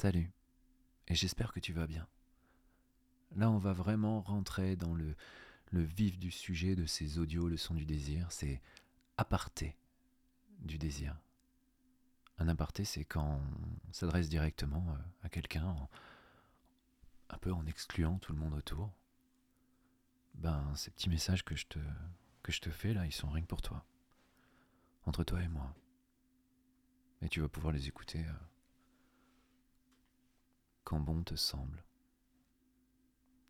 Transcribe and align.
Salut, 0.00 0.30
et 1.08 1.16
j'espère 1.16 1.52
que 1.52 1.58
tu 1.58 1.72
vas 1.72 1.88
bien. 1.88 2.06
Là, 3.34 3.50
on 3.50 3.58
va 3.58 3.72
vraiment 3.72 4.20
rentrer 4.20 4.76
dans 4.76 4.94
le, 4.94 5.16
vif 5.72 6.20
du 6.20 6.30
sujet 6.30 6.76
de 6.76 6.86
ces 6.86 7.18
audios, 7.18 7.48
le 7.48 7.56
son 7.56 7.74
du 7.74 7.84
désir, 7.84 8.30
c'est 8.30 8.62
aparté 9.16 9.76
du 10.60 10.78
désir. 10.78 11.16
Un 12.38 12.46
aparté, 12.46 12.84
c'est 12.84 13.04
quand 13.04 13.40
on 13.88 13.92
s'adresse 13.92 14.28
directement 14.28 14.86
euh, 14.88 15.26
à 15.26 15.28
quelqu'un, 15.28 15.74
un 17.28 17.38
peu 17.38 17.52
en 17.52 17.66
excluant 17.66 18.18
tout 18.18 18.32
le 18.32 18.38
monde 18.38 18.54
autour. 18.54 18.92
Ben, 20.34 20.72
ces 20.76 20.92
petits 20.92 21.10
messages 21.10 21.44
que 21.44 21.56
je 21.56 21.66
te, 21.66 21.80
que 22.44 22.52
je 22.52 22.60
te 22.60 22.70
fais 22.70 22.94
là, 22.94 23.04
ils 23.04 23.12
sont 23.12 23.30
rien 23.30 23.42
que 23.42 23.48
pour 23.48 23.62
toi. 23.62 23.84
Entre 25.06 25.24
toi 25.24 25.42
et 25.42 25.48
moi. 25.48 25.74
Et 27.20 27.28
tu 27.28 27.40
vas 27.40 27.48
pouvoir 27.48 27.72
les 27.72 27.88
écouter 27.88 28.24
euh, 28.24 28.47
quand 30.88 31.00
bon 31.00 31.22
te 31.22 31.34
semble. 31.34 31.84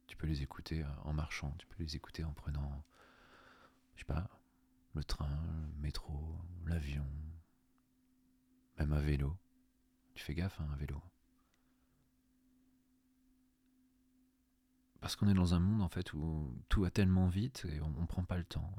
Tu 0.08 0.16
peux 0.16 0.26
les 0.26 0.42
écouter 0.42 0.82
euh, 0.82 0.88
en 1.04 1.12
marchant, 1.12 1.54
tu 1.56 1.68
peux 1.68 1.80
les 1.80 1.94
écouter 1.94 2.24
en 2.24 2.32
prenant, 2.32 2.84
je 3.94 4.00
sais 4.00 4.06
pas, 4.06 4.28
le 4.94 5.04
train, 5.04 5.40
le 5.76 5.80
métro, 5.80 6.36
l'avion, 6.66 7.06
même 8.76 8.92
à 8.92 8.98
vélo. 8.98 9.38
Tu 10.14 10.24
fais 10.24 10.34
gaffe, 10.34 10.60
hein, 10.60 10.68
à 10.72 10.76
vélo. 10.78 11.00
Parce 15.00 15.14
qu'on 15.14 15.28
est 15.28 15.34
dans 15.34 15.54
un 15.54 15.60
monde 15.60 15.82
en 15.82 15.88
fait 15.88 16.12
où 16.14 16.60
tout 16.68 16.80
va 16.80 16.90
tellement 16.90 17.28
vite 17.28 17.66
et 17.66 17.80
on, 17.80 17.90
ne 17.90 18.06
prend 18.06 18.24
pas 18.24 18.36
le 18.36 18.44
temps. 18.44 18.74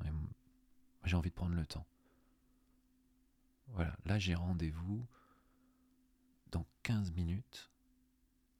J'ai 1.06 1.16
envie 1.16 1.30
de 1.30 1.36
prendre 1.36 1.56
le 1.56 1.66
temps. 1.66 1.88
Voilà, 3.68 3.96
là 4.04 4.20
j'ai 4.20 4.36
rendez-vous 4.36 5.08
dans 6.52 6.66
15 6.84 7.14
minutes, 7.14 7.72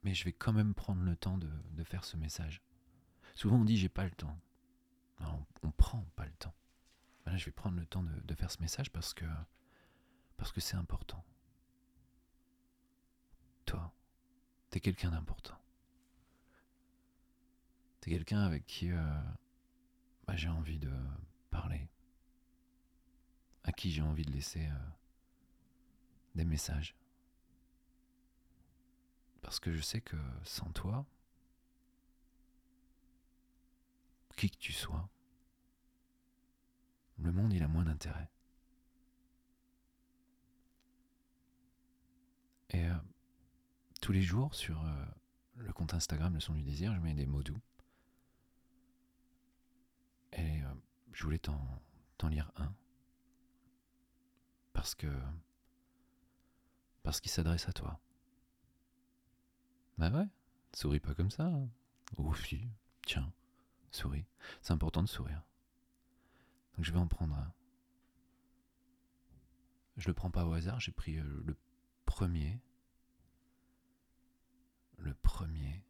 mais 0.04 0.14
je 0.14 0.24
vais 0.26 0.34
quand 0.34 0.54
même 0.54 0.74
prendre 0.74 1.02
le 1.04 1.16
temps 1.16 1.38
de, 1.38 1.50
faire 1.84 2.04
ce 2.04 2.18
message. 2.18 2.62
Souvent 3.36 3.58
on 3.58 3.66
dit 3.66 3.78
j'ai 3.78 3.90
pas 3.90 4.04
le 4.04 4.12
temps. 4.12 4.38
On, 5.64 5.72
prend 5.72 6.06
pas 6.16 6.26
le 6.26 6.34
temps. 6.34 6.54
Là 7.26 7.36
je 7.38 7.46
vais 7.46 7.52
prendre 7.52 7.78
le 7.78 7.86
temps 7.86 8.04
de, 8.04 8.20
de 8.22 8.36
faire 8.36 8.52
ce 8.52 8.62
message 8.62 8.92
parce 8.92 9.14
que 9.14 9.26
parce 10.38 10.52
que 10.52 10.62
c'est 10.62 10.78
important. 10.78 11.24
Toi, 13.66 13.94
t'es 14.70 14.80
quelqu'un 14.80 15.12
d'important. 15.12 15.60
T'es 18.00 18.12
quelqu'un 18.12 18.42
avec 18.42 18.66
qui 18.66 18.92
euh, 18.92 19.22
bah, 20.26 20.36
j'ai 20.36 20.48
envie 20.48 20.80
de 20.80 20.92
parler, 21.52 21.90
à 23.64 23.72
qui 23.72 23.92
j'ai 23.92 24.02
envie 24.02 24.24
de 24.24 24.32
laisser 24.32 24.66
euh, 24.66 24.90
des 26.36 26.46
messages. 26.46 26.96
Parce 29.42 29.60
que 29.60 29.74
je 29.74 29.82
sais 29.82 30.02
que 30.02 30.18
sans 30.44 30.72
toi, 30.72 31.06
qui 34.36 34.50
que 34.50 34.58
tu 34.58 34.72
sois, 34.72 35.10
le 37.18 37.32
monde 37.32 37.52
il 37.54 37.62
a 37.64 37.68
moins 37.68 37.84
d'intérêt. 37.84 38.30
Et 42.70 42.86
euh, 42.86 42.94
tous 44.02 44.12
les 44.12 44.22
jours 44.22 44.56
sur 44.56 44.82
le 45.56 45.74
compte 45.74 45.94
Instagram 45.94 46.34
Le 46.34 46.40
Son 46.40 46.54
du 46.54 46.64
Désir, 46.64 46.94
je 46.96 47.00
mets 47.00 47.14
des 47.14 47.26
mots 47.26 47.44
doux. 47.44 47.60
Et 50.34 50.62
euh, 50.62 50.74
je 51.12 51.24
voulais 51.24 51.40
t'en 51.40 51.82
lire 52.30 52.52
un. 52.56 52.74
Parce 54.74 54.96
que. 54.96 55.08
Parce 57.04 57.20
qu'il 57.20 57.32
s'adresse 57.32 57.68
à 57.68 57.74
toi. 57.74 58.00
Bah 60.00 60.10
ouais, 60.12 60.28
souris 60.74 61.02
pas 61.02 61.14
comme 61.14 61.30
ça. 61.30 61.48
Hein. 61.48 61.68
Si, 62.42 62.66
tiens, 63.06 63.34
souris. 63.92 64.26
C'est 64.62 64.72
important 64.72 65.04
de 65.04 65.10
sourire. 65.10 65.44
Donc 66.76 66.86
je 66.86 66.94
vais 66.94 67.00
en 67.00 67.08
prendre 67.08 67.36
un. 67.36 67.54
Je 69.98 70.08
le 70.08 70.14
prends 70.14 70.32
pas 70.32 70.46
au 70.46 70.54
hasard, 70.54 70.80
j'ai 70.80 70.94
pris 70.94 71.18
euh, 71.18 71.44
le 71.46 71.58
premier. 72.06 72.62
Le 74.98 75.14
premier 75.14 75.84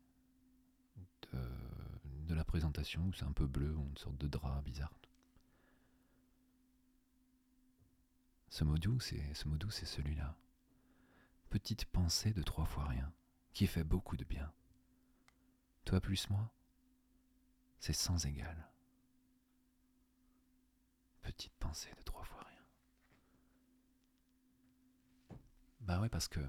de 1.31 2.34
la 2.34 2.44
présentation 2.44 3.06
où 3.06 3.14
c'est 3.14 3.26
un 3.26 3.31
peu 3.31 3.46
bleu, 3.46 3.76
une 3.76 3.97
sorte 3.97 4.18
de 4.18 4.28
drap 4.28 4.62
bizarre. 4.64 4.94
Ce 8.50 8.64
mot 8.64 8.80
doux, 8.80 9.00
c'est 9.00 9.34
ce 9.36 9.47
mot 9.47 9.58
doux, 9.58 9.70
c'est 9.70 9.86
celui-là. 9.86 10.36
Petite 11.52 11.86
pensée 11.86 12.34
de 12.34 12.41
trois 12.41 12.66
fois 12.66 12.86
rien, 12.86 13.12
qui 13.54 13.68
fait 13.68 13.84
beaucoup 13.84 14.18
de 14.18 14.24
bien. 14.24 14.52
Toi 15.86 16.00
plus 16.02 16.30
moi, 16.30 16.52
c'est 17.80 17.94
sans 17.94 18.26
égal. 18.26 18.70
Petite 21.22 21.54
pensée 21.59 21.94
de 21.98 22.02
trois 22.04 22.24
fois 22.24 22.44
rien. 22.44 22.64
Bah 25.82 26.00
ouais, 26.00 26.09
parce 26.09 26.28
que 26.28 26.40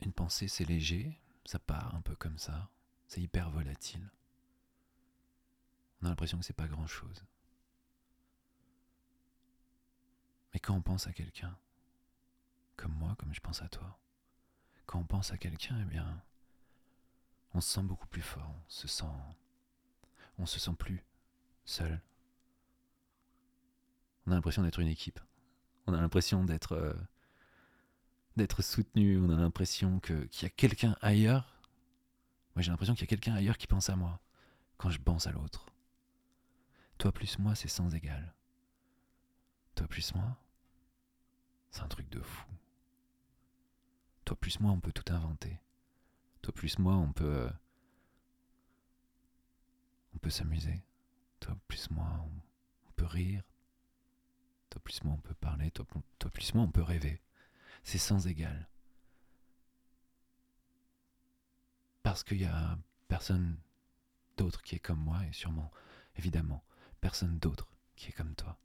une 0.00 0.12
pensée 0.12 0.48
c'est 0.48 0.64
léger, 0.64 1.20
ça 1.44 1.58
part 1.58 1.94
un 1.94 2.00
peu 2.00 2.14
comme 2.14 2.38
ça, 2.38 2.70
c'est 3.06 3.20
hyper 3.20 3.50
volatile. 3.50 4.10
On 6.00 6.06
a 6.06 6.08
l'impression 6.10 6.38
que 6.38 6.44
c'est 6.44 6.52
pas 6.52 6.68
grand 6.68 6.86
chose. 6.86 7.24
Mais 10.52 10.60
quand 10.60 10.74
on 10.74 10.82
pense 10.82 11.06
à 11.06 11.12
quelqu'un, 11.12 11.58
comme 12.76 12.92
moi, 12.94 13.14
comme 13.18 13.34
je 13.34 13.40
pense 13.40 13.62
à 13.62 13.68
toi, 13.68 13.98
quand 14.86 14.98
on 14.98 15.04
pense 15.04 15.32
à 15.32 15.38
quelqu'un, 15.38 15.78
eh 15.80 15.84
bien, 15.84 16.22
on 17.54 17.60
se 17.60 17.74
sent 17.74 17.82
beaucoup 17.82 18.06
plus 18.06 18.22
fort, 18.22 18.48
on 18.48 18.68
se 18.68 18.88
sent, 18.88 19.04
on 20.38 20.46
se 20.46 20.58
sent 20.58 20.74
plus 20.78 21.04
seul. 21.64 22.00
On 24.26 24.32
a 24.32 24.34
l'impression 24.34 24.62
d'être 24.62 24.80
une 24.80 24.88
équipe. 24.88 25.20
On 25.86 25.94
a 25.94 26.00
l'impression 26.00 26.44
d'être 26.44 26.72
euh, 26.72 26.94
d'être 28.36 28.60
soutenu, 28.62 29.18
on 29.18 29.30
a 29.30 29.36
l'impression 29.36 30.00
qu'il 30.00 30.42
y 30.42 30.44
a 30.44 30.50
quelqu'un 30.50 30.96
ailleurs. 31.00 31.60
Moi 32.54 32.62
j'ai 32.62 32.70
l'impression 32.70 32.94
qu'il 32.94 33.02
y 33.02 33.08
a 33.08 33.08
quelqu'un 33.08 33.34
ailleurs 33.34 33.56
qui 33.56 33.66
pense 33.66 33.88
à 33.88 33.96
moi 33.96 34.20
quand 34.76 34.90
je 34.90 35.00
pense 35.00 35.26
à 35.26 35.32
l'autre. 35.32 35.66
Toi 36.98 37.12
plus 37.12 37.38
moi, 37.38 37.54
c'est 37.54 37.68
sans 37.68 37.94
égal. 37.94 38.34
Toi 39.74 39.86
plus 39.86 40.14
moi, 40.14 40.36
c'est 41.70 41.82
un 41.82 41.88
truc 41.88 42.08
de 42.08 42.20
fou. 42.20 42.46
Toi 44.26 44.36
plus 44.36 44.60
moi, 44.60 44.72
on 44.72 44.80
peut 44.80 44.92
tout 44.92 45.10
inventer. 45.10 45.58
Toi 46.42 46.52
plus 46.52 46.78
moi, 46.78 46.96
on 46.96 47.12
peut. 47.14 47.24
Euh, 47.24 47.50
on 50.14 50.18
peut 50.18 50.30
s'amuser. 50.30 50.82
Toi 51.40 51.56
plus 51.68 51.90
moi, 51.90 52.26
on, 52.86 52.92
peut 52.92 53.06
rire. 53.06 53.42
Toi 54.68 54.82
plus 54.84 55.02
moi, 55.04 55.14
on 55.14 55.20
peut 55.20 55.34
parler. 55.34 55.70
toi 55.70 55.86
plus 56.30 56.52
moi, 56.52 56.64
on 56.64 56.70
peut 56.70 56.82
rêver 56.82 57.22
c'est 57.86 57.98
sans 57.98 58.26
égal. 58.26 58.68
Parce 62.02 62.24
qu'il 62.24 62.40
y 62.40 62.44
a 62.44 62.76
personne 63.06 63.56
d'autre 64.36 64.60
qui 64.62 64.74
est 64.74 64.80
comme 64.80 64.98
moi, 64.98 65.24
et 65.24 65.32
sûrement, 65.32 65.70
évidemment, 66.16 66.64
personne 67.00 67.38
d'autre 67.38 67.68
qui 67.94 68.08
est 68.08 68.12
comme 68.12 68.34
toi. 68.34 68.58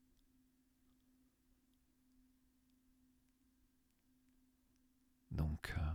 Donc, 5.30 5.72
euh, 5.78 5.94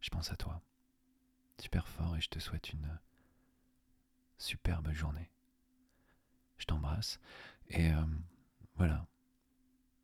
je 0.00 0.10
à 0.30 0.36
toi, 0.36 0.62
super 1.58 1.88
fort, 1.88 2.16
et 2.16 2.20
je 2.20 2.28
te 2.28 2.38
souhaite 2.38 2.72
une 2.72 2.98
superbe 4.38 4.92
journée. 4.92 5.30
Je 6.58 6.64
t'embrasse, 6.66 7.18
et 7.68 7.92
euh, 7.92 8.04
voilà. 8.76 9.06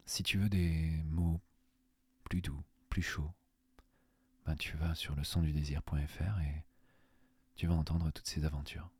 Si 0.04 0.22
tu 0.22 0.38
veux 0.38 0.48
des 0.48 1.02
mots 1.04 1.40
plus 2.24 2.40
doux, 2.40 2.62
plus 2.88 3.02
chaud, 3.02 3.32
ben 4.44 4.56
tu 4.56 4.76
vas 4.76 4.94
sur 4.94 5.14
le 5.14 5.24
son 5.24 5.42
du 5.42 5.52
désir.fr 5.52 6.40
et 6.40 6.64
tu 7.54 7.66
vas 7.66 7.74
entendre 7.74 8.10
toutes 8.10 8.26
ces 8.26 8.44
aventures. 8.44 8.90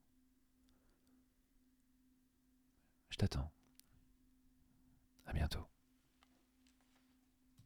Je 3.10 3.16
t'attends. 3.16 3.50
À 5.26 5.32
bientôt. 5.32 5.66